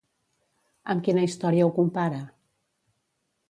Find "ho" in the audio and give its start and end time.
1.67-1.71